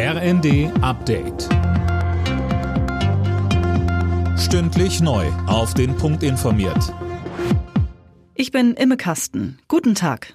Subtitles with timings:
[0.00, 1.48] RND Update.
[4.38, 5.26] Stündlich neu.
[5.48, 6.94] Auf den Punkt informiert.
[8.36, 9.58] Ich bin Imme Kasten.
[9.66, 10.34] Guten Tag.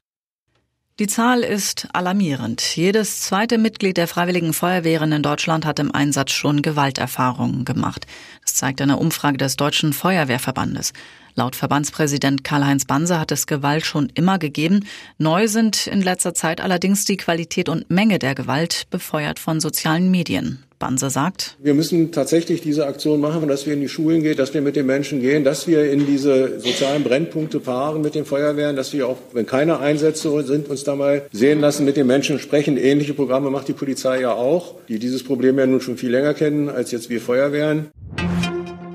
[1.00, 2.62] Die Zahl ist alarmierend.
[2.76, 8.06] Jedes zweite Mitglied der Freiwilligen Feuerwehren in Deutschland hat im Einsatz schon Gewalterfahrungen gemacht.
[8.54, 10.94] Das zeigt eine Umfrage des Deutschen Feuerwehrverbandes.
[11.34, 14.86] Laut Verbandspräsident Karl-Heinz Banse hat es Gewalt schon immer gegeben.
[15.18, 20.12] Neu sind in letzter Zeit allerdings die Qualität und Menge der Gewalt, befeuert von sozialen
[20.12, 20.64] Medien.
[20.78, 24.54] Banse sagt, wir müssen tatsächlich diese Aktion machen, dass wir in die Schulen gehen, dass
[24.54, 28.76] wir mit den Menschen gehen, dass wir in diese sozialen Brennpunkte paaren mit den Feuerwehren,
[28.76, 32.38] dass wir auch, wenn keine Einsätze sind, uns da mal sehen lassen, mit den Menschen
[32.38, 32.78] sprechen.
[32.78, 36.36] Ähnliche Programme macht die Polizei ja auch, die dieses Problem ja nun schon viel länger
[36.36, 37.88] kennen als jetzt wir Feuerwehren.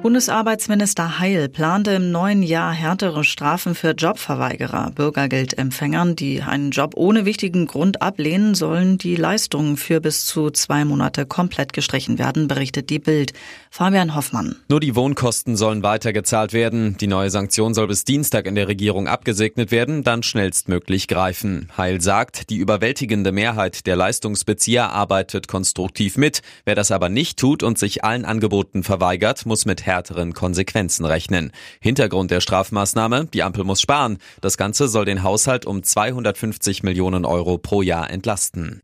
[0.09, 4.93] Bundesarbeitsminister Heil plante im neuen Jahr härtere Strafen für Jobverweigerer.
[4.95, 10.87] Bürgergeldempfängern, die einen Job ohne wichtigen Grund ablehnen, sollen die Leistungen für bis zu zwei
[10.87, 13.35] Monate komplett gestrichen werden, berichtet die Bild.
[13.71, 14.57] Fabian Hoffmann.
[14.71, 16.97] Nur die Wohnkosten sollen weitergezahlt werden.
[16.97, 21.69] Die neue Sanktion soll bis Dienstag in der Regierung abgesegnet werden, dann schnellstmöglich greifen.
[21.77, 26.41] Heil sagt, die überwältigende Mehrheit der Leistungsbezieher arbeitet konstruktiv mit.
[26.65, 31.51] Wer das aber nicht tut und sich allen Angeboten verweigert, muss mit härteren Konsequenzen rechnen.
[31.81, 34.19] Hintergrund der Strafmaßnahme, die Ampel muss sparen.
[34.41, 38.81] Das Ganze soll den Haushalt um 250 Millionen Euro pro Jahr entlasten.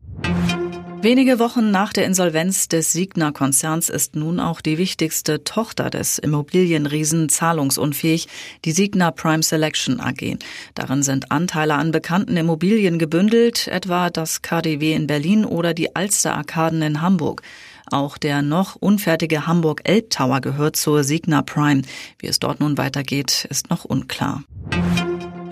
[1.01, 7.29] Wenige Wochen nach der Insolvenz des Signa-Konzerns ist nun auch die wichtigste Tochter des Immobilienriesen
[7.29, 8.27] zahlungsunfähig,
[8.65, 10.37] die Signa Prime Selection AG.
[10.73, 16.35] Darin sind Anteile an bekannten Immobilien gebündelt, etwa das KDW in Berlin oder die Alster
[16.35, 17.43] Arkaden in Hamburg.
[17.91, 21.83] Auch der noch unfertige Hamburg Elb Tower gehört zur Signa Prime.
[22.19, 24.43] Wie es dort nun weitergeht, ist noch unklar.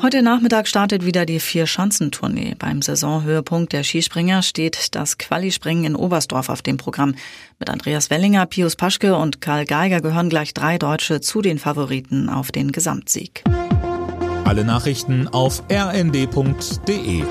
[0.04, 2.56] Heute Nachmittag startet wieder die Vier-Schanzentournee.
[2.60, 7.16] Beim Saisonhöhepunkt der Skispringer steht das Qualispringen in Oberstdorf auf dem Programm.
[7.58, 12.28] Mit Andreas Wellinger, Pius Paschke und Karl Geiger gehören gleich drei Deutsche zu den Favoriten
[12.28, 13.46] auf den Gesamtsieg.
[14.44, 17.24] Alle Nachrichten auf rnd.de